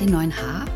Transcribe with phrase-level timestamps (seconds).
[0.00, 0.66] den neuen Haar-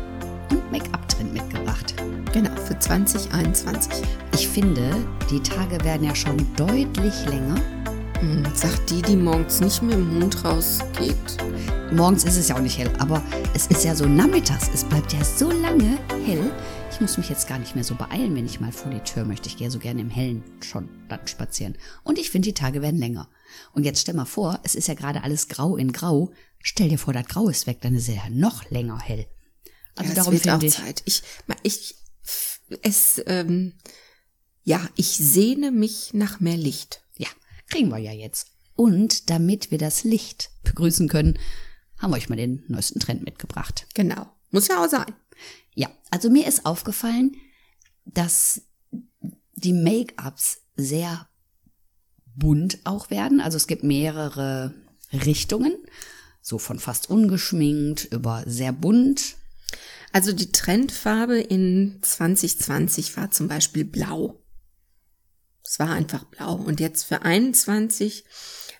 [0.51, 1.95] und Make-up-Trend mitgebracht.
[2.33, 4.03] Genau, für 2021.
[4.33, 4.89] Ich finde,
[5.29, 7.55] die Tage werden ja schon deutlich länger.
[8.19, 11.15] Hm, sagt die, die morgens nicht mit dem Mund rausgeht.
[11.91, 13.21] Morgens ist es ja auch nicht hell, aber
[13.53, 14.69] es ist ja so nachmittags.
[14.73, 16.51] Es bleibt ja so lange hell.
[16.91, 19.25] Ich muss mich jetzt gar nicht mehr so beeilen, wenn ich mal vor die Tür
[19.25, 19.47] möchte.
[19.47, 21.75] Ich gehe so gerne im Hellen schon dann spazieren.
[22.03, 23.27] Und ich finde, die Tage werden länger.
[23.73, 26.31] Und jetzt stell mal vor, es ist ja gerade alles grau in grau.
[26.59, 29.27] Stell dir vor, das Grau ist weg, dann ist es ja noch länger hell.
[29.95, 31.03] Also ja, darum finde ich, Zeit.
[31.05, 31.23] ich,
[31.63, 31.95] ich,
[32.81, 33.73] es, ähm,
[34.63, 37.03] ja, ich sehne mich nach mehr Licht.
[37.17, 37.27] Ja,
[37.67, 38.47] kriegen wir ja jetzt.
[38.75, 41.37] Und damit wir das Licht begrüßen können,
[41.97, 43.87] haben wir euch mal den neuesten Trend mitgebracht.
[43.93, 44.27] Genau.
[44.51, 45.13] Muss ja auch sein.
[45.75, 47.35] Ja, also mir ist aufgefallen,
[48.05, 48.61] dass
[49.55, 51.27] die Make-ups sehr
[52.35, 53.41] bunt auch werden.
[53.41, 54.73] Also es gibt mehrere
[55.11, 55.75] Richtungen,
[56.41, 59.35] so von fast ungeschminkt über sehr bunt.
[60.11, 64.39] Also die Trendfarbe in 2020 war zum Beispiel blau.
[65.63, 66.55] Es war einfach blau.
[66.55, 68.25] Und jetzt für 21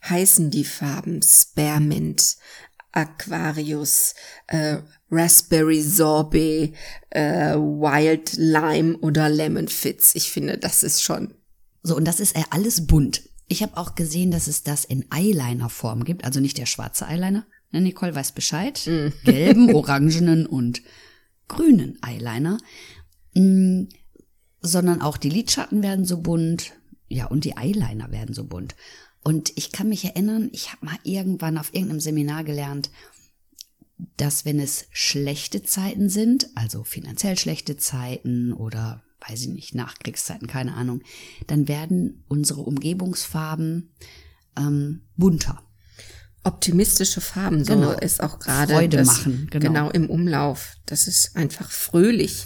[0.07, 2.37] heißen die Farben Spearmint,
[2.91, 4.13] Aquarius,
[4.47, 4.77] äh,
[5.09, 6.75] Raspberry Sorbet,
[7.09, 10.13] äh, Wild Lime oder Lemon Fits.
[10.13, 11.33] Ich finde, das ist schon.
[11.81, 13.23] So, und das ist ja alles bunt.
[13.47, 17.45] Ich habe auch gesehen, dass es das in Eyeliner-Form gibt, also nicht der schwarze Eyeliner.
[17.71, 18.81] Ne, Nicole weiß Bescheid.
[18.85, 19.07] Mm.
[19.25, 20.81] Gelben, orangenen und
[21.47, 22.57] grünen Eyeliner.
[23.33, 23.85] Mm,
[24.61, 26.73] sondern auch die Lidschatten werden so bunt.
[27.09, 28.75] Ja, und die Eyeliner werden so bunt.
[29.23, 32.89] Und ich kann mich erinnern, ich habe mal irgendwann auf irgendeinem Seminar gelernt,
[34.17, 40.47] dass wenn es schlechte Zeiten sind, also finanziell schlechte Zeiten oder weiß ich nicht, Nachkriegszeiten,
[40.47, 41.01] keine Ahnung,
[41.47, 43.93] dann werden unsere Umgebungsfarben
[44.57, 45.61] ähm, bunter.
[46.43, 47.91] Optimistische Farben, so genau.
[47.91, 49.65] ist auch gerade Freude das, machen, genau.
[49.65, 52.45] genau im Umlauf, dass es einfach fröhlich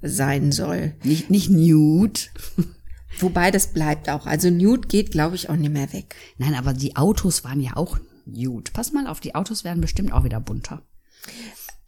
[0.00, 0.94] sein soll.
[1.02, 2.20] Nicht, nicht nude.
[3.18, 4.26] Wobei das bleibt auch.
[4.26, 6.14] Also nude geht, glaube ich, auch nicht mehr weg.
[6.38, 8.70] Nein, aber die Autos waren ja auch nude.
[8.72, 10.82] Pass mal auf, die Autos werden bestimmt auch wieder bunter.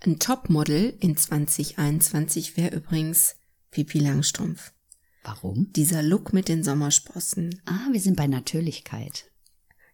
[0.05, 3.37] Ein Topmodel in 2021 wäre übrigens
[3.71, 4.73] Pipi Langstrumpf.
[5.25, 5.73] Warum?
[5.75, 7.61] Dieser Look mit den Sommersprossen.
[7.67, 9.31] Ah, wir sind bei Natürlichkeit.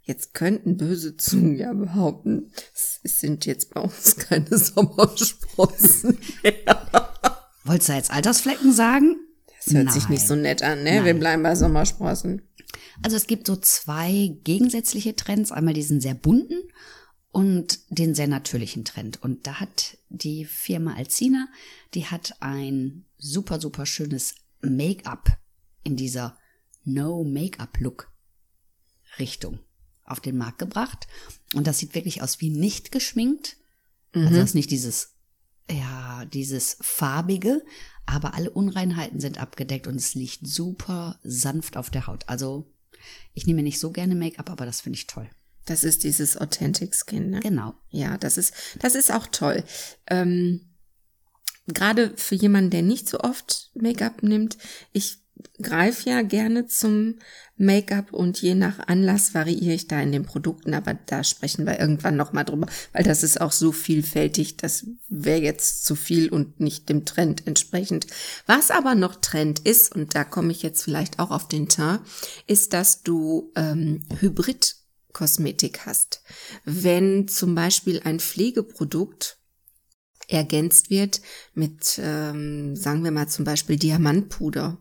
[0.02, 2.52] Jetzt könnten böse Zungen ja behaupten,
[3.02, 6.18] es sind jetzt bei uns keine Sommersprossen
[7.64, 9.16] Wolltest du jetzt Altersflecken sagen?
[9.64, 9.94] Das hört Nein.
[9.94, 10.96] sich nicht so nett an, ne?
[10.96, 11.04] Nein.
[11.06, 12.42] Wir bleiben bei Sommersprossen.
[13.02, 15.50] Also es gibt so zwei gegensätzliche Trends.
[15.50, 16.62] Einmal diesen sehr bunten
[17.34, 19.20] und den sehr natürlichen Trend.
[19.20, 21.48] Und da hat die Firma Alcina,
[21.92, 25.36] die hat ein super, super schönes Make-up
[25.82, 26.38] in dieser
[26.84, 28.12] No-Make-up-Look
[29.18, 29.58] Richtung
[30.04, 31.08] auf den Markt gebracht.
[31.54, 33.56] Und das sieht wirklich aus wie nicht geschminkt.
[34.12, 34.26] Also mhm.
[34.26, 35.16] Also das ist nicht dieses,
[35.68, 37.64] ja, dieses farbige,
[38.06, 42.28] aber alle Unreinheiten sind abgedeckt und es liegt super sanft auf der Haut.
[42.28, 42.72] Also
[43.32, 45.28] ich nehme nicht so gerne Make-up, aber das finde ich toll.
[45.64, 47.40] Das ist dieses Authentic Skin, ne?
[47.40, 47.74] Genau.
[47.90, 49.64] Ja, das ist, das ist auch toll.
[50.06, 50.60] Ähm,
[51.66, 54.58] Gerade für jemanden, der nicht so oft Make-up nimmt,
[54.92, 55.24] ich
[55.62, 57.16] greife ja gerne zum
[57.56, 61.78] Make-up und je nach Anlass variiere ich da in den Produkten, aber da sprechen wir
[61.78, 66.60] irgendwann nochmal drüber, weil das ist auch so vielfältig, das wäre jetzt zu viel und
[66.60, 68.06] nicht dem Trend entsprechend.
[68.46, 72.00] Was aber noch Trend ist, und da komme ich jetzt vielleicht auch auf den Teint,
[72.46, 74.76] ist, dass du ähm, Hybrid
[75.14, 76.20] Kosmetik hast.
[76.66, 79.38] Wenn zum Beispiel ein Pflegeprodukt
[80.28, 81.20] ergänzt wird
[81.54, 84.78] mit, ähm, sagen wir mal zum Beispiel Diamantpuder.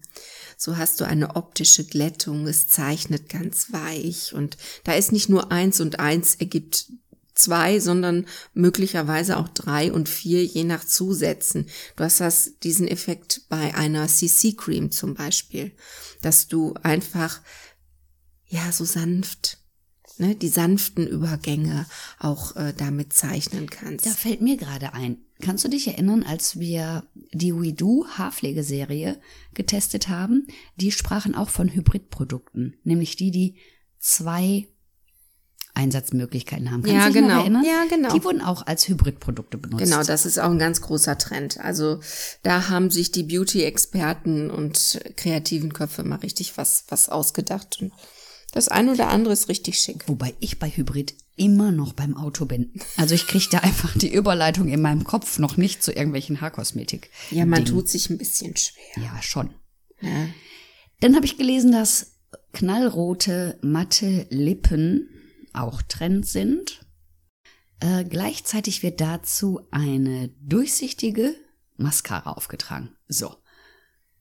[0.57, 5.51] So hast du eine optische Glättung, es zeichnet ganz weich und da ist nicht nur
[5.51, 6.88] eins und eins ergibt
[7.35, 11.68] zwei, sondern möglicherweise auch drei und vier, je nach Zusätzen.
[11.95, 15.71] Du hast das, diesen Effekt bei einer CC-Cream zum Beispiel,
[16.21, 17.41] dass du einfach,
[18.47, 19.62] ja, so sanft
[20.18, 21.86] ne, die sanften Übergänge
[22.19, 24.06] auch äh, damit zeichnen kannst.
[24.06, 25.18] Da fällt mir gerade ein.
[25.42, 29.19] Kannst du dich erinnern, als wir die WeDo Haarpflegeserie
[29.54, 30.48] getestet haben?
[30.77, 33.56] Die sprachen auch von Hybridprodukten, nämlich die, die
[34.00, 34.68] zwei
[35.75, 36.83] Einsatzmöglichkeiten haben.
[36.83, 37.39] Kannst Ja, du dich genau.
[37.42, 37.63] erinnern?
[37.66, 38.13] Ja, genau.
[38.13, 39.83] Die wurden auch als Hybridprodukte benutzt.
[39.83, 41.59] Genau, das ist auch ein ganz großer Trend.
[41.59, 42.00] Also
[42.44, 47.80] da haben sich die Beauty-Experten und kreativen Köpfe mal richtig was, was ausgedacht.
[47.81, 47.92] Und
[48.53, 50.07] das eine oder andere ist richtig schick.
[50.07, 52.71] Wobei ich bei Hybrid immer noch beim Auto bin.
[52.97, 57.09] Also ich kriege da einfach die Überleitung in meinem Kopf noch nicht zu irgendwelchen Haarkosmetik.
[57.31, 59.03] Ja, man tut sich ein bisschen schwer.
[59.03, 59.50] Ja, schon.
[60.01, 60.27] Ja.
[61.00, 62.19] Dann habe ich gelesen, dass
[62.53, 65.09] knallrote, matte Lippen
[65.51, 66.85] auch Trend sind.
[67.79, 71.35] Äh, gleichzeitig wird dazu eine durchsichtige
[71.77, 72.95] Mascara aufgetragen.
[73.07, 73.35] So.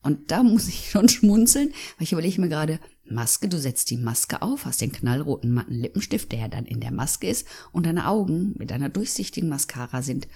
[0.02, 1.68] Und da muss ich schon schmunzeln,
[1.98, 2.80] weil ich überlege mir gerade,
[3.12, 6.80] Maske, du setzt die Maske auf, hast den knallroten matten Lippenstift, der ja dann in
[6.80, 10.28] der Maske ist, und deine Augen mit einer durchsichtigen Mascara sind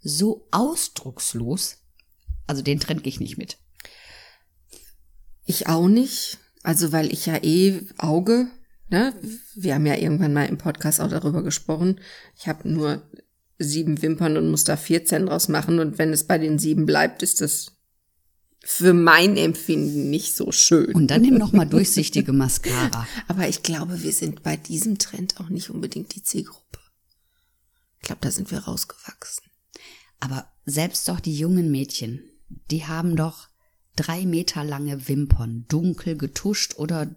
[0.00, 1.78] so ausdruckslos.
[2.46, 3.58] Also den Trend gehe ich nicht mit.
[5.44, 6.38] Ich auch nicht.
[6.62, 8.48] Also, weil ich ja eh Auge,
[8.88, 9.14] ne?
[9.54, 12.00] Wir haben ja irgendwann mal im Podcast auch darüber gesprochen.
[12.36, 13.02] Ich habe nur
[13.58, 15.78] sieben Wimpern und muss da 14 draus machen.
[15.78, 17.79] Und wenn es bei den sieben bleibt, ist das
[18.62, 20.94] für mein Empfinden nicht so schön.
[20.94, 23.06] Und dann nimm noch mal durchsichtige Mascara.
[23.28, 26.78] Aber ich glaube, wir sind bei diesem Trend auch nicht unbedingt die Zielgruppe.
[28.00, 29.44] Ich glaube, da sind wir rausgewachsen.
[30.20, 32.22] Aber selbst doch die jungen Mädchen,
[32.70, 33.48] die haben doch
[33.96, 37.14] drei Meter lange Wimpern, dunkel getuscht oder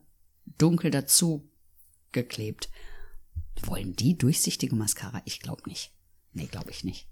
[0.58, 1.50] dunkel dazu
[2.12, 2.70] geklebt.
[3.66, 5.22] Wollen die durchsichtige Mascara?
[5.26, 5.92] Ich glaube nicht.
[6.32, 7.08] Nee, glaube ich nicht.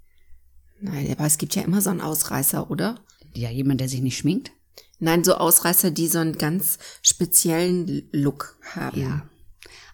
[0.80, 3.04] Nein, aber es gibt ja immer so einen Ausreißer, oder?
[3.36, 4.52] Ja, jemand, der sich nicht schminkt?
[5.00, 9.02] Nein, so Ausreißer, die so einen ganz speziellen Look haben.
[9.02, 9.30] Ja.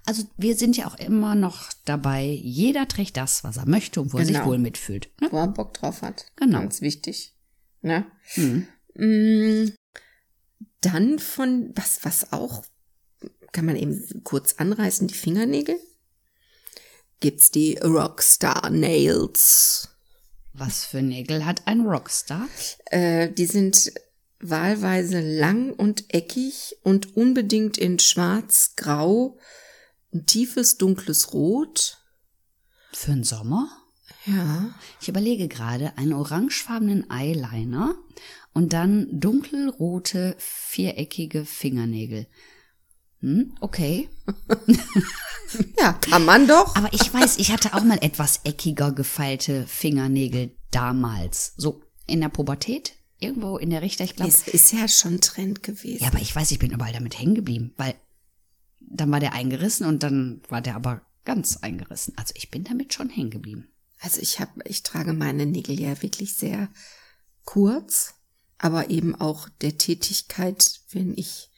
[0.06, 4.14] Also wir sind ja auch immer noch dabei, jeder trägt das, was er möchte und
[4.14, 4.48] wo er sich Genau.
[4.48, 5.10] wohl mitfühlt.
[5.22, 5.28] Ne?
[5.32, 6.26] Wo er Bock drauf hat.
[6.38, 6.60] Genau.
[6.60, 7.34] Ganz wichtig.
[7.82, 8.06] Ne?
[8.36, 8.68] Mhm.
[8.96, 9.72] Mm,
[10.82, 12.64] Dann von, was, was auch,
[13.52, 15.78] kann man eben kurz anreißen, die Fingernägel.
[17.20, 19.90] Gibt's die Rockstar Nails.
[20.58, 22.48] Was für Nägel hat ein Rockstar?
[22.86, 23.92] Äh, die sind
[24.40, 29.38] wahlweise lang und eckig und unbedingt in schwarz, grau,
[30.12, 32.00] ein tiefes dunkles Rot.
[32.92, 33.70] Für den Sommer?
[34.26, 34.74] Ja.
[35.00, 37.96] Ich überlege gerade einen orangefarbenen Eyeliner
[38.54, 42.26] und dann dunkelrote, viereckige Fingernägel.
[43.22, 44.10] Hm, okay.
[45.80, 46.76] Ja, kann man doch.
[46.76, 51.54] Aber ich weiß, ich hatte auch mal etwas eckiger gefeilte Fingernägel damals.
[51.58, 54.30] So in der Pubertät, irgendwo in der Richter, ich glaube.
[54.30, 56.04] Es ist ja schon Trend gewesen.
[56.04, 57.96] Ja, aber ich weiß, ich bin überall damit hängen geblieben, weil
[58.80, 62.14] dann war der eingerissen und dann war der aber ganz eingerissen.
[62.18, 63.68] Also ich bin damit schon hängen geblieben.
[64.00, 66.70] Also ich habe, ich trage meine Nägel ja wirklich sehr
[67.44, 68.14] kurz,
[68.58, 71.50] aber eben auch der Tätigkeit, wenn ich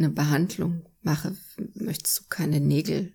[0.00, 1.36] eine Behandlung mache,
[1.74, 3.12] möchtest du keine Nägel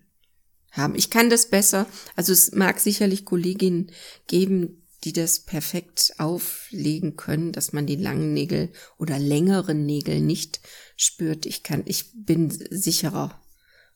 [0.70, 0.94] haben.
[0.94, 1.86] Ich kann das besser.
[2.14, 3.90] Also es mag sicherlich Kolleginnen
[4.26, 10.60] geben, die das perfekt auflegen können, dass man die langen Nägel oder längeren Nägel nicht
[10.96, 11.46] spürt.
[11.46, 13.40] Ich kann, ich bin sicherer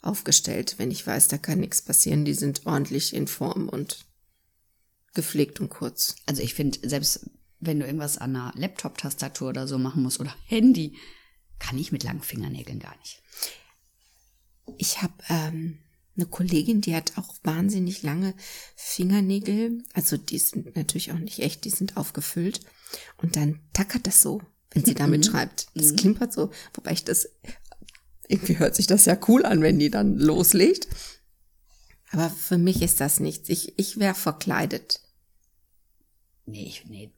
[0.02, 2.25] aufgestellt, wenn ich weiß, da kann nichts passieren.
[2.25, 4.06] Die sind ordentlich in Form und
[5.14, 6.16] gepflegt und kurz.
[6.26, 7.28] Also ich finde, selbst
[7.58, 10.96] wenn du irgendwas an einer Laptop-Tastatur oder so machen musst oder Handy,
[11.60, 13.22] kann ich mit langen Fingernägeln gar nicht.
[14.76, 15.78] Ich habe ähm,
[16.16, 18.34] eine Kollegin, die hat auch wahnsinnig lange
[18.74, 19.84] Fingernägel.
[19.94, 22.60] Also die sind natürlich auch nicht echt, die sind aufgefüllt.
[23.18, 25.69] Und dann tackert das so, wenn sie damit schreibt.
[25.74, 26.50] Das klimpert so.
[26.74, 27.29] Wobei ich das,
[28.26, 30.88] irgendwie hört sich das ja cool an, wenn die dann loslegt.
[32.10, 33.48] Aber für mich ist das nichts.
[33.48, 35.00] Ich, ich wäre verkleidet.
[36.46, 37.12] Nee, ich, nee,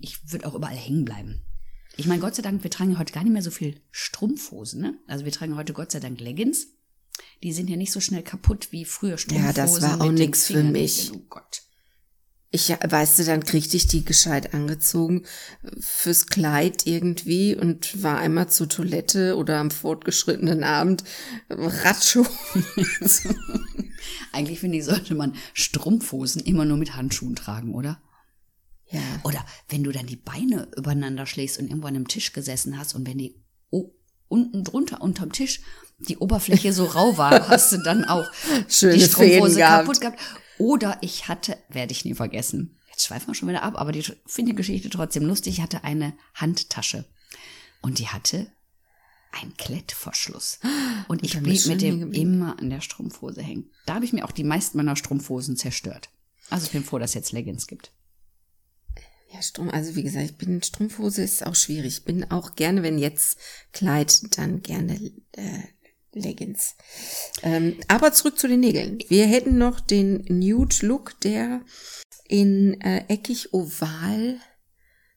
[0.00, 1.42] ich würde auch überall hängen bleiben.
[1.96, 4.98] Ich meine, Gott sei Dank, wir tragen heute gar nicht mehr so viel Strumpfhosen, ne?
[5.06, 6.68] Also wir tragen heute Gott sei Dank Leggings.
[7.42, 9.46] Die sind ja nicht so schnell kaputt wie früher Strumpfhosen.
[9.46, 11.12] Ja, das war auch nix für mich.
[11.14, 11.62] Oh Gott.
[12.54, 15.24] Ich, weißt du, dann kriegte ich die gescheit angezogen
[15.80, 21.02] fürs Kleid irgendwie und war einmal zur Toilette oder am fortgeschrittenen Abend
[21.48, 22.26] Ratschuh.
[24.32, 28.02] Eigentlich finde ich, sollte man Strumpfhosen immer nur mit Handschuhen tragen, oder?
[28.92, 29.00] Ja.
[29.24, 32.94] Oder wenn du dann die Beine übereinander schlägst und irgendwo an einem Tisch gesessen hast
[32.94, 33.90] und wenn die o-
[34.28, 35.60] unten drunter unterm Tisch
[35.98, 38.26] die Oberfläche so rau war, hast du dann auch
[38.68, 39.86] Schöne die Strumpfhose gehabt.
[39.86, 40.18] kaputt gehabt.
[40.58, 44.12] Oder ich hatte, werde ich nie vergessen, jetzt schweifen wir schon wieder ab, aber ich
[44.26, 47.04] finde die Geschichte trotzdem lustig, ich hatte eine Handtasche
[47.80, 48.46] und die hatte
[49.32, 50.58] einen Klettverschluss.
[51.08, 52.34] Und ich blieb mit dem geblieben.
[52.34, 53.70] immer an der Strumpfhose hängen.
[53.86, 56.10] Da habe ich mir auch die meisten meiner Strumpfhosen zerstört.
[56.50, 57.92] Also ich bin froh, dass es jetzt Leggings gibt.
[59.32, 61.98] Ja, Strumpf, also wie gesagt, ich bin Strumpfhose ist auch schwierig.
[61.98, 63.38] Ich bin auch gerne, wenn jetzt
[63.72, 64.94] Kleid, dann gerne
[65.32, 65.62] äh,
[66.12, 66.74] Leggings.
[67.42, 68.98] Ähm, aber zurück zu den Nägeln.
[69.08, 71.62] Wir hätten noch den Nude Look, der
[72.28, 74.38] in äh, eckig oval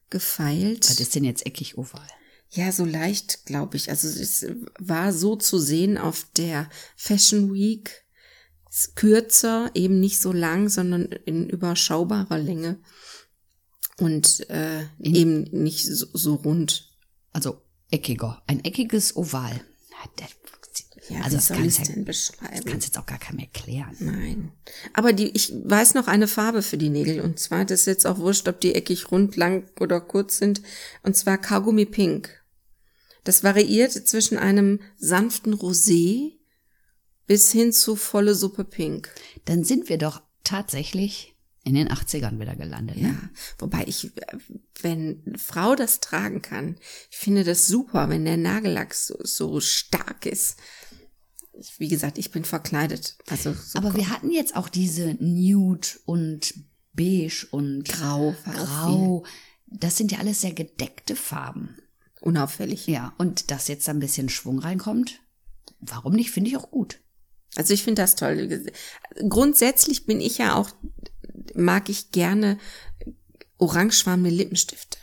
[0.08, 0.88] gefeilt.
[0.88, 2.06] Was ist denn jetzt eckig oval?
[2.50, 3.90] Ja, so leicht, glaube ich.
[3.90, 4.46] Also es
[4.78, 8.04] war so zu sehen auf der Fashion Week.
[8.94, 12.78] Kürzer, eben nicht so lang, sondern in überschaubarer Länge.
[13.98, 16.92] Und äh, eben nicht so, so rund.
[17.32, 18.42] Also eckiger.
[18.46, 19.60] Ein eckiges Oval.
[21.08, 22.64] Ja, also das soll kannst ich's ja- denn Das beschreiben?
[22.64, 23.96] kannst jetzt auch gar keinem erklären.
[24.00, 24.52] Nein.
[24.92, 27.20] Aber die, ich weiß noch eine Farbe für die Nägel.
[27.20, 30.62] Und zwar, das ist jetzt auch wurscht, ob die eckig, rund, lang oder kurz sind.
[31.04, 32.42] Und zwar Kaugummi Pink.
[33.22, 36.32] Das variiert zwischen einem sanften Rosé
[37.26, 39.08] bis hin zu volle Suppe Pink.
[39.44, 41.35] Dann sind wir doch tatsächlich
[41.66, 42.96] in den 80ern wieder gelandet.
[42.96, 43.08] Ja.
[43.08, 43.30] Ne?
[43.58, 44.12] Wobei ich,
[44.82, 46.76] wenn eine Frau das tragen kann,
[47.10, 50.58] ich finde das super, wenn der Nagellack so, so stark ist.
[51.58, 53.18] Ich, wie gesagt, ich bin verkleidet.
[53.28, 56.54] Also so Aber wir hatten jetzt auch diese Nude und
[56.92, 59.24] Beige und grau, Grau.
[59.66, 61.78] Das sind ja alles sehr gedeckte Farben.
[62.20, 62.86] unauffällig.
[62.86, 65.20] Ja, und dass jetzt da ein bisschen Schwung reinkommt,
[65.80, 67.00] warum nicht, finde ich auch gut.
[67.56, 68.66] Also ich finde das toll.
[69.28, 70.70] Grundsätzlich bin ich ja auch,
[71.54, 72.58] mag ich gerne
[73.58, 74.98] orangefarbene Lippenstifte.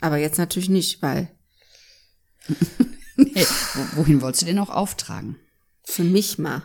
[0.00, 1.30] Aber jetzt natürlich nicht, weil
[3.16, 5.36] wo- wohin wolltest du den auch auftragen?
[5.82, 6.62] für mich mal.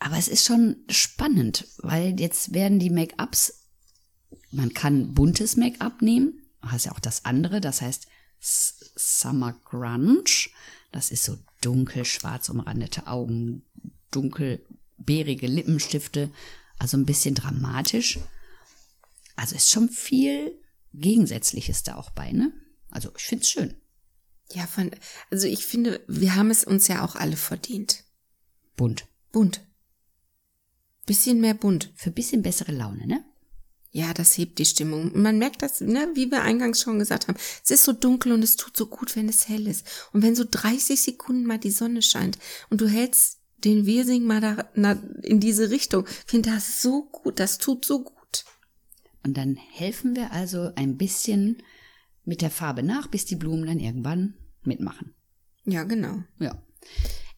[0.00, 3.68] Aber es ist schon spannend, weil jetzt werden die Make-ups,
[4.50, 8.08] man kann buntes Make-up nehmen, hast ja auch das andere, das heißt
[8.40, 10.24] Summer Grunge,
[10.90, 13.62] das ist so dunkel schwarz umrandete Augen,
[14.10, 14.64] dunkel
[14.98, 16.30] beerige Lippenstifte,
[16.78, 18.18] also ein bisschen dramatisch.
[19.36, 20.58] Also ist schon viel
[20.94, 22.52] Gegensätzliches da auch bei, ne?
[22.90, 23.74] Also ich find's schön.
[24.52, 24.90] Ja, von,
[25.30, 28.04] also ich finde, wir haben es uns ja auch alle verdient.
[28.76, 29.06] Bunt.
[29.32, 29.66] Bunt.
[31.06, 31.92] Bisschen mehr bunt.
[31.96, 33.24] Für bisschen bessere Laune, ne?
[33.94, 35.12] Ja, das hebt die Stimmung.
[35.20, 37.36] Man merkt das, ne, wie wir eingangs schon gesagt haben.
[37.62, 39.86] Es ist so dunkel und es tut so gut, wenn es hell ist.
[40.12, 42.38] Und wenn so 30 Sekunden mal die Sonne scheint
[42.70, 47.38] und du hältst den Wirsing mal da, na, in diese Richtung, finde das so gut.
[47.38, 48.44] Das tut so gut.
[49.24, 51.62] Und dann helfen wir also ein bisschen
[52.24, 55.14] mit der Farbe nach, bis die Blumen dann irgendwann mitmachen.
[55.64, 56.22] Ja, genau.
[56.38, 56.60] Ja.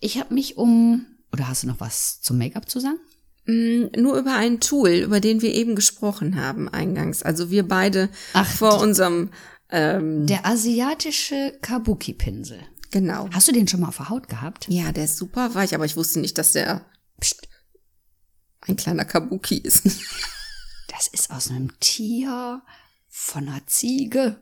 [0.01, 2.99] Ich habe mich um, oder hast du noch was zum Make-up zu sagen?
[3.47, 7.23] Mm, Nur über ein Tool, über den wir eben gesprochen haben eingangs.
[7.23, 9.31] Also wir beide Ach, vor unserem,
[9.71, 12.61] ähm, Der asiatische Kabuki-Pinsel.
[12.95, 13.29] Genau.
[13.33, 14.67] Hast du den schon mal auf der Haut gehabt?
[14.71, 16.87] Ja, der ist super weich, aber ich wusste nicht, dass der
[17.21, 17.49] pst,
[18.63, 19.83] ein kleiner Kabuki ist.
[20.97, 22.63] Das ist aus einem Tier,
[23.09, 24.41] von einer Ziege.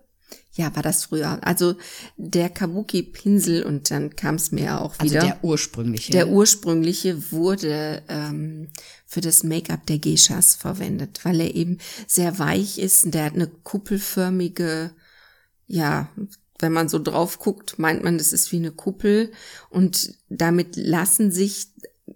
[0.53, 1.39] Ja, war das früher.
[1.47, 1.77] Also
[2.19, 5.25] der Kabuki-Pinsel und dann kam es mir auch Also wieder.
[5.25, 6.13] der ursprüngliche.
[6.13, 8.69] Der ursprüngliche wurde ähm,
[9.07, 13.07] für das Make-up der Geishas verwendet, weil er eben sehr weich ist.
[13.07, 14.91] und Der hat eine kuppelförmige,
[15.67, 16.11] ja,
[16.63, 19.33] wenn man so drauf guckt, meint man, das ist wie eine Kuppel.
[19.69, 21.67] Und damit lassen sich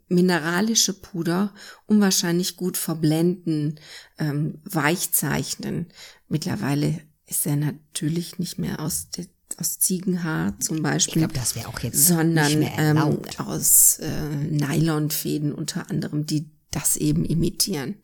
[0.09, 1.53] mineralische Puder
[1.87, 3.81] unwahrscheinlich gut verblenden,
[4.19, 5.87] ähm, weich zeichnen.
[6.29, 9.26] Mittlerweile ist er natürlich nicht mehr aus, der,
[9.59, 15.53] aus Ziegenhaar zum ich Beispiel glaube, das wäre auch jetzt sondern ähm, aus äh, Nylonfäden
[15.53, 17.97] unter anderem, die das eben imitieren.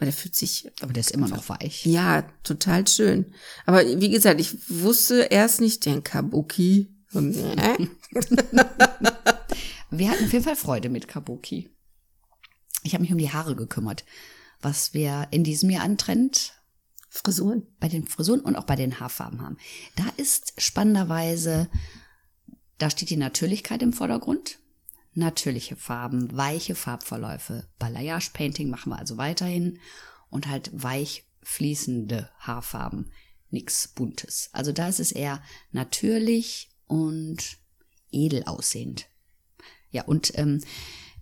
[0.00, 1.84] Weil der fühlt sich Aber der ist immer noch weich.
[1.84, 3.34] ja total schön.
[3.66, 6.88] Aber wie gesagt, ich wusste erst nicht den Kabuki.
[9.90, 11.68] Wir hatten auf jeden Fall Freude mit Kabuki.
[12.82, 14.04] Ich habe mich um die Haare gekümmert.
[14.62, 16.54] Was wir in diesem Jahr an Trend
[17.08, 17.66] Frisuren.
[17.80, 19.58] bei den Frisuren und auch bei den Haarfarben haben.
[19.96, 21.68] Da ist spannenderweise,
[22.78, 24.59] da steht die Natürlichkeit im Vordergrund.
[25.20, 27.68] Natürliche Farben, weiche Farbverläufe.
[27.78, 29.78] Balayage Painting machen wir also weiterhin
[30.30, 33.12] und halt weich fließende Haarfarben.
[33.50, 34.48] Nix Buntes.
[34.52, 37.58] Also da ist es eher natürlich und
[38.10, 39.08] edel aussehend.
[39.90, 40.62] Ja, und ähm,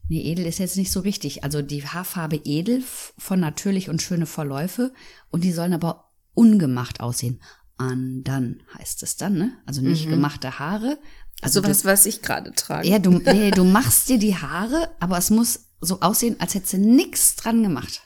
[0.09, 1.43] nee, edel ist jetzt nicht so richtig.
[1.43, 2.85] Also die Haarfarbe edel
[3.19, 4.93] von natürlich und schöne Verläufe
[5.31, 7.41] und die sollen aber ungemacht aussehen.
[7.79, 9.59] Undone heißt es dann, ne?
[9.67, 11.01] Also nicht gemachte Haare.
[11.41, 12.89] Also du- was, was ich gerade trage.
[12.89, 16.73] ja, du, nee, du machst dir die Haare, aber es muss so aussehen, als hättest
[16.75, 18.03] du nix dran gemacht.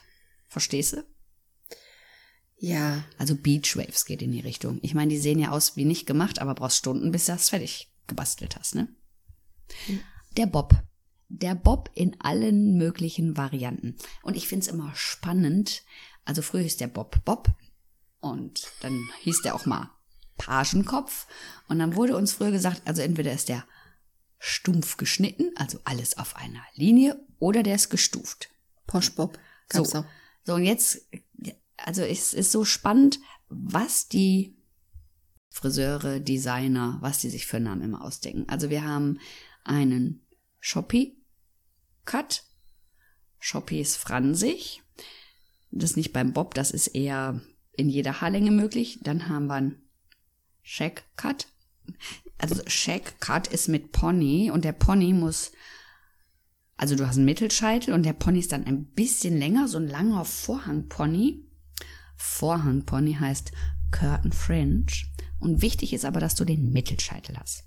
[0.47, 1.03] Verstehst du?
[2.57, 4.79] Ja, Also Beach Waves geht in die Richtung.
[4.83, 7.49] Ich meine, die sehen ja aus wie nicht gemacht, aber brauchst Stunden, bis du das
[7.49, 8.87] fertig gebastelt hast, ne?
[10.37, 10.73] Der Bob.
[11.27, 13.95] Der Bob in allen möglichen Varianten.
[14.21, 15.83] Und ich find's immer spannend.
[16.25, 17.49] Also früher hieß der Bob Bob
[18.19, 19.89] und dann hieß der auch mal
[20.45, 21.27] Pagenkopf.
[21.67, 23.65] Und dann wurde uns früher gesagt, also entweder ist der
[24.39, 28.49] stumpf geschnitten, also alles auf einer Linie, oder der ist gestuft.
[28.87, 30.05] Posh Bob gab's So, auch.
[30.43, 31.07] so und jetzt,
[31.77, 34.57] also es ist so spannend, was die
[35.49, 38.49] Friseure, Designer, was die sich für Namen immer ausdenken.
[38.49, 39.19] Also wir haben
[39.63, 40.25] einen
[40.59, 41.23] Shoppy
[42.05, 42.43] Cut.
[43.39, 44.81] Shoppy ist fransig.
[45.71, 48.99] Das ist nicht beim Bob, das ist eher in jeder Haarlänge möglich.
[49.03, 49.82] Dann haben wir einen
[50.63, 51.47] Shack Cut.
[52.39, 55.51] Also Shack Cut ist mit Pony und der Pony muss
[56.83, 59.87] also du hast einen Mittelscheitel und der Pony ist dann ein bisschen länger, so ein
[59.87, 61.45] langer Vorhangpony.
[62.17, 63.51] Vorhangpony heißt
[63.91, 64.87] Curtain Fringe.
[65.39, 67.65] Und wichtig ist aber, dass du den Mittelscheitel hast.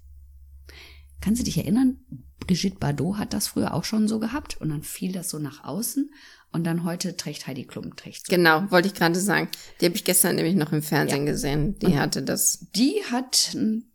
[1.21, 1.99] Kannst du dich erinnern?
[2.41, 5.65] Brigitte Bardot hat das früher auch schon so gehabt und dann fiel das so nach
[5.65, 6.11] außen
[6.53, 9.49] und dann heute trägt Heidi Klum trägt Genau, wollte ich gerade sagen.
[9.81, 11.79] Die habe ich gestern nämlich noch im Fernsehen gesehen.
[11.81, 12.67] Die hatte das.
[12.75, 13.93] Die hat einen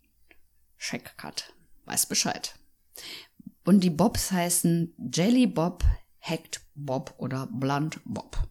[0.78, 1.52] Check-Cut.
[1.84, 2.54] Weiß Bescheid.
[3.64, 5.84] Und die Bobs heißen Jelly Bob,
[6.20, 8.48] Hacked Bob oder Blunt Bob.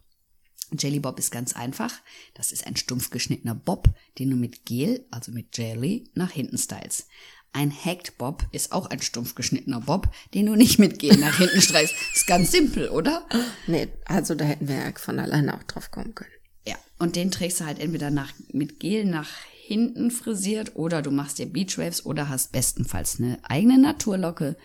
[0.78, 1.92] Jelly Bob ist ganz einfach.
[2.34, 6.58] Das ist ein stumpf geschnittener Bob, den du mit Gel, also mit Jelly, nach hinten
[6.58, 7.08] stylst.
[7.54, 11.36] Ein Hacked Bob ist auch ein stumpf geschnittener Bob, den du nicht mit Gel nach
[11.36, 11.94] hinten streichst.
[12.14, 13.26] Ist ganz simpel, oder?
[13.66, 16.30] Nee, also da hätten wir ja von alleine auch drauf kommen können.
[16.66, 19.28] Ja, und den trägst du halt entweder nach, mit Gel nach
[19.64, 24.56] hinten frisiert oder du machst dir Beachwaves oder hast bestenfalls eine eigene Naturlocke.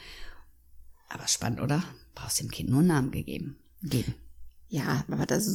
[1.10, 1.84] Aber spannend, oder?
[2.16, 3.58] Brauchst dem Kind nur einen Namen gegeben.
[3.84, 4.16] Geben.
[4.70, 5.48] Ja, aber das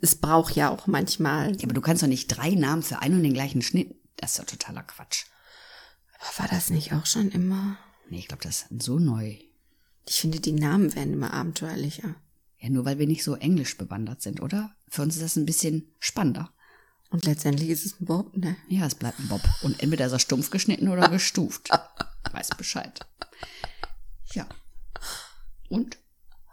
[0.00, 1.52] es braucht ja auch manchmal.
[1.56, 3.94] Ja, aber du kannst doch nicht drei Namen für einen und den gleichen Schnitt.
[4.16, 5.26] Das ist doch totaler Quatsch.
[6.36, 7.78] War das nicht auch schon immer?
[8.08, 9.36] Nee, ich glaube, das ist so neu.
[10.06, 12.14] Ich finde, die Namen werden immer abenteuerlicher.
[12.58, 14.74] Ja, nur weil wir nicht so englisch bewandert sind, oder?
[14.88, 16.52] Für uns ist das ein bisschen spannender.
[17.10, 18.56] Und letztendlich ist es ein Bob, ne?
[18.68, 19.42] Ja, es bleibt ein Bob.
[19.62, 21.70] Und entweder ist er stumpf geschnitten oder gestuft.
[22.32, 23.00] Weiß Bescheid.
[24.32, 24.46] Ja.
[25.68, 25.98] Und?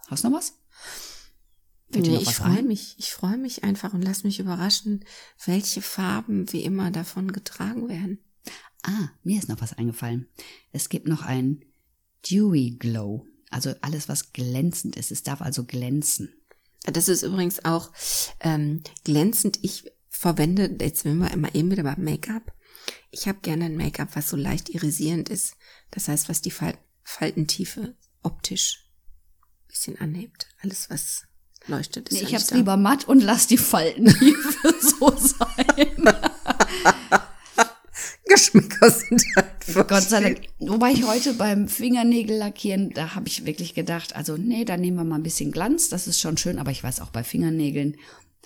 [0.07, 0.53] Hast du noch was?
[1.91, 2.95] Fällt Nee, noch ich was freue mich.
[2.99, 5.03] Ich freue mich einfach und lass mich überraschen,
[5.45, 8.19] welche Farben wie immer davon getragen werden.
[8.87, 10.27] Ah, mir ist noch was eingefallen.
[10.71, 11.63] Es gibt noch ein
[12.29, 13.25] Dewy Glow.
[13.49, 15.11] Also alles, was glänzend ist.
[15.11, 16.33] Es darf also glänzen.
[16.83, 17.91] Das ist übrigens auch
[18.41, 19.59] ähm, glänzend.
[19.63, 22.53] Ich verwende, jetzt sind wir immer eben wieder beim Make-up.
[23.11, 25.55] Ich habe gerne ein Make-up, was so leicht irisierend ist.
[25.91, 28.89] Das heißt, was die Fal Faltentiefe optisch
[29.63, 30.47] ein bisschen anhebt.
[30.61, 31.23] Alles, was
[31.67, 32.55] leuchtet, ist Nee, ja ich hab's da.
[32.55, 34.07] lieber matt und lass die Falten
[34.81, 36.13] so sein.
[38.35, 40.41] Geschmäcker sind halt Gott sei Dank.
[40.59, 44.97] Wobei ich heute beim Fingernägel lackieren, da habe ich wirklich gedacht, also nee, da nehmen
[44.97, 47.97] wir mal ein bisschen Glanz, das ist schon schön, aber ich weiß auch bei Fingernägeln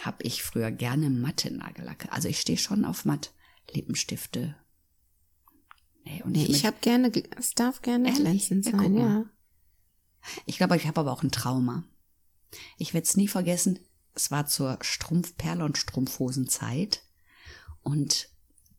[0.01, 2.11] habe ich früher gerne matte Nagellacke.
[2.11, 3.33] Also ich stehe schon auf matt
[3.73, 4.55] Lippenstifte.
[6.05, 8.47] Nee, und Nee, ich habe gerne, es darf gerne Ehrlich?
[8.47, 9.01] glänzend Ja, sein, mal.
[9.01, 9.25] ja.
[10.45, 11.83] Ich glaube, ich habe aber auch ein Trauma.
[12.77, 13.79] Ich werde es nie vergessen.
[14.15, 17.03] Es war zur Strumpf-Perle- und Strumpfhosenzeit.
[17.81, 18.29] Und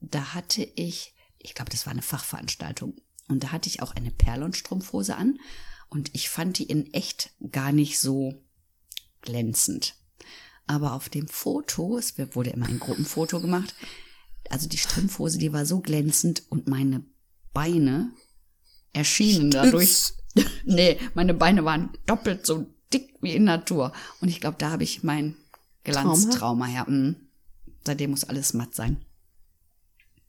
[0.00, 2.94] da hatte ich, ich glaube, das war eine Fachveranstaltung.
[3.28, 5.38] Und da hatte ich auch eine Perle- und Strumpfhose an.
[5.88, 8.34] Und ich fand die in echt gar nicht so
[9.22, 9.94] glänzend.
[10.66, 13.74] Aber auf dem Foto, es wurde immer ein Gruppenfoto gemacht,
[14.50, 17.04] also die Strumpfhose, die war so glänzend und meine
[17.52, 18.12] Beine
[18.92, 20.12] erschienen dadurch.
[20.64, 23.92] nee, meine Beine waren doppelt so dick wie in Natur.
[24.20, 25.36] Und ich glaube, da habe ich mein
[25.84, 26.86] Glanztrauma her.
[26.88, 27.16] Mhm.
[27.84, 29.04] Seitdem muss alles matt sein.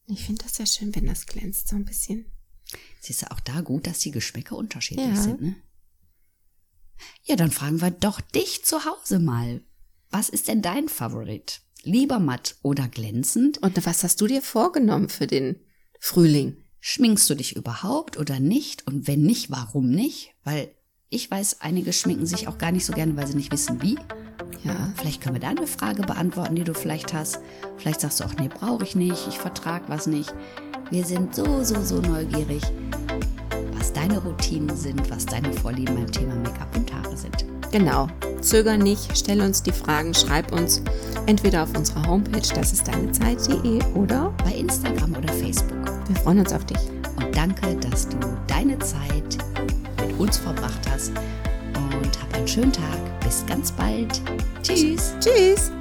[0.08, 2.26] Ich finde das ja schön, wenn das glänzt so ein bisschen.
[3.00, 5.16] Siehst du auch da gut, dass die Geschmäcker unterschiedlich Ja.
[5.22, 5.56] sind, ne?
[7.24, 9.62] Ja, dann fragen wir doch dich zu Hause mal.
[10.10, 11.62] Was ist denn dein Favorit?
[11.84, 13.58] Lieber matt oder glänzend?
[13.60, 15.60] Und was hast du dir vorgenommen für den
[16.00, 16.58] Frühling?
[16.80, 18.86] Schminkst du dich überhaupt oder nicht?
[18.88, 20.34] Und wenn nicht, warum nicht?
[20.44, 20.76] Weil
[21.14, 23.96] ich weiß, einige schminken sich auch gar nicht so gerne, weil sie nicht wissen, wie.
[24.64, 27.40] Ja, Vielleicht können wir da eine Frage beantworten, die du vielleicht hast.
[27.78, 30.34] Vielleicht sagst du auch, nee, brauche ich nicht, ich vertrag was nicht.
[30.90, 32.62] Wir sind so, so, so neugierig,
[33.78, 37.46] was deine Routinen sind, was deine Vorlieben beim Thema Make-up und Haare sind.
[37.72, 38.08] genau.
[38.42, 40.82] Zöger nicht, stell uns die Fragen, schreib uns
[41.28, 45.86] entweder auf unserer Homepage, das ist deine Zeit.de oder Bei Instagram oder Facebook.
[46.08, 46.80] wir freuen uns auf dich.
[47.18, 49.38] Und danke, dass du deine Zeit
[50.22, 51.12] uns verbracht hast.
[51.76, 53.20] Und hab einen schönen Tag.
[53.22, 54.22] Bis ganz bald.
[54.62, 55.16] Tschüss.
[55.20, 55.72] Tschüss!